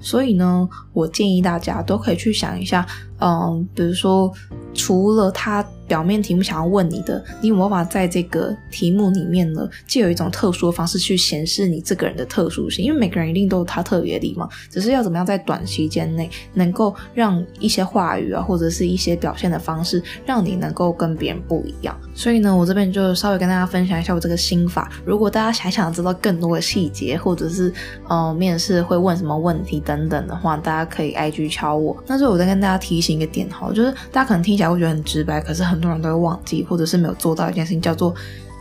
[0.00, 2.84] 所以呢，我建议大家都可以去想一下，
[3.22, 4.32] 嗯，比如说
[4.74, 5.64] 除了他。
[5.84, 12.82] 表面题目想要问你的，你有没有办法在这个题目里面呢，借有一种特殊的方式去显示你这个人的特殊性？
[12.82, 21.94] 因为每个人一定都有他特别的地方，只是要怎么样在短期间内能够让一些话语啊，或者是一些表现的方式，让你能够跟别人不一样。
[22.14, 24.90] 所以呢，我这边就稍微跟大家分享一下我这个心法。
[25.04, 27.70] 如果大家还想知道更多的细节，或者是
[28.08, 32.02] 呃面试会问什么问题等等的话，大家可以 IG 敲我。
[32.06, 35.82] 那所以我再跟大家提醒一个点哈，就是大家可能听起来会觉得很直白，可是很。
[35.82, 38.14] 多人都会忘记，或者是没有做到一件事情，叫做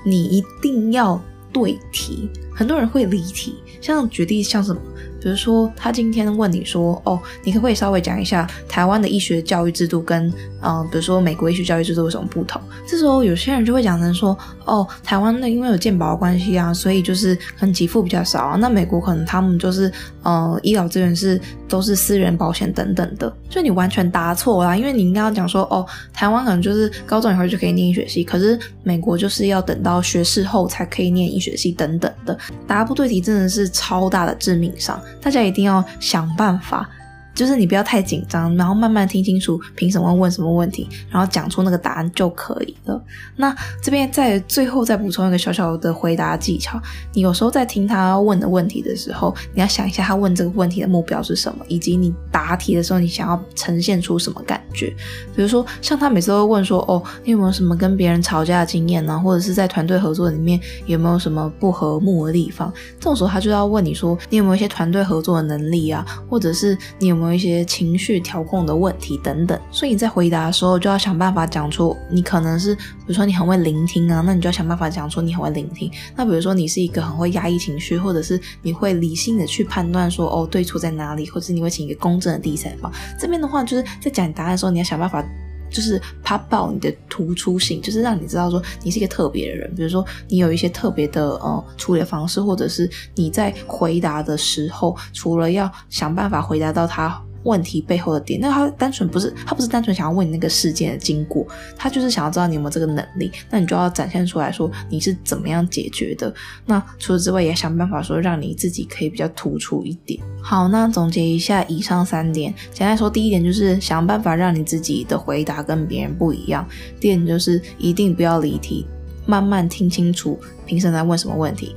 [0.03, 1.21] 你一定要
[1.53, 2.27] 对题。
[2.51, 4.81] 很多人会离题，像举例像什么？
[5.21, 10.27] 比如说，他今天问你说：“哦，你可不可以稍微讲一下台湾的医学教育制度跟
[10.61, 18.57] 嗯、呃，比如说美国医学教育制度有什么不同？”这时候有些人就会讲成说：“哦，台湾的因为有健保的关系啊，所以就是可能给付比较少啊。
[18.57, 19.91] 那美国可能他们就是
[20.23, 34.99] 呃医疗资源是都是私人保险等等的。”就你完全答错啦，因为你应该要讲说：“哦，台湾可能就是高中以后就可以念医学系，可是美国就是要等到学士后才可以念医学系等等的。”答不对题真的是超大的致命伤。
[35.21, 36.89] 大家一定要想办法，
[37.33, 43.01] 就是你不要太紧张，然后慢慢听清楚凭什么问什么问题，然后讲出那个答案就可以了。
[43.35, 46.79] 那这边在最后再补充一个小小的回答技巧，
[47.13, 54.93] 你有时候在听他问的问题的时候，你要想一下他问这个问题的目标是什么，以及你答题的时候你想要呈现出什么感觉。
[55.35, 59.19] 比如说，像他每次都会问说：“哦，你有没有什么跟别人吵架的经验呢？
[59.19, 66.05] 或者是在团队合作里面有没有什么不和睦的地方？”这种时候他就要问你说：“你有没有一些团队合作的能力啊？
[66.29, 75.91] 或者是你有没有一些情绪调控的问题等等？”所以你在回答的时候就要想办法讲出你可能是，比如说你很会聆听啊，那你就要想办法讲出你很会聆听。
[76.15, 82.91] 那比如说你是一个很会压抑情绪，或者是你会理性的去判断说：“哦，对错在哪里？”或者你会请一个公正的第三方。
[83.19, 85.25] 这边的话就是在讲答案的时候，你要想办法。
[85.71, 97.19] 就是他爆你的突出性，就是让你知道说你是一个特别的人，比如说你有一些特别的呃处理方式，或者是你在回答的时候，除了要想办法回答到他。
[97.43, 106.33] 问题背后的点，那他单纯不是，他不是单纯想要问你那个事件的经过，他就是想要知道你有没有这个能力，那你就要展现出来说你是怎么样解决的。
[106.65, 110.21] 那除此之外，也想办法说让你自己可以比较突出一点。
[110.41, 116.63] 好，那总结一下以上三点，简单说，第一点就是想办法让你自己的回答跟别人不一样；
[116.99, 118.85] 第二点就是一定不要离题，
[119.25, 121.75] 慢慢听清楚评审在问什么问题。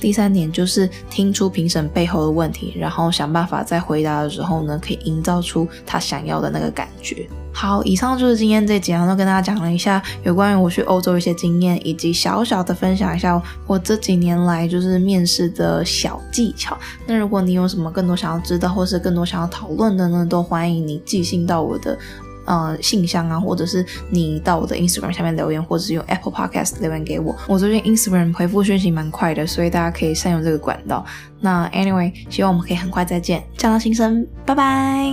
[0.00, 7.28] 第三点就是听出评审背后的问题，然后想办法在回答的时候呢，可以营造出他想要的那个感觉。
[7.52, 16.78] 好，以上就是今天这集，然后跟大家讲了一下有关于我去欧洲一些经验，以及小小的分享一下我这几年来就是面试的小技巧。
[17.06, 21.98] 那如果你有什么更多想要知道，或是更多想要讨论的呢，都欢迎你寄信到我的。
[22.46, 27.34] 呃信箱啊，或者是你到我的 Instagram 下面留言，或者是用 Apple Podcast 留言给我。
[27.48, 31.04] 我最近 Instagram 回复讯息蛮快的，所以大家可以善用这个管道。
[31.40, 33.42] 那 Anyway，希望我们可以很快再见。
[33.56, 35.10] 酱料心声，拜拜。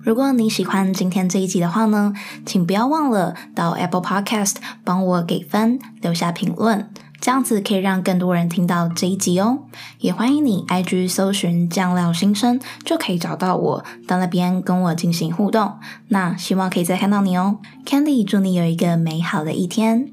[0.00, 2.14] 如果你喜欢今天这一集的话呢，
[2.46, 6.88] 请不要忘了到 Apple Podcast 帮我给分，留下评论，
[7.20, 9.60] 这样子可以让更多人听到这一集哦。
[9.98, 15.74] 也欢迎你 IG 搜寻酱料新生，就可以找到我，到那边跟我进行互动。
[16.08, 17.58] 那希望可以再看到你哦。
[17.84, 20.12] Candy 祝你有一个美好的一天。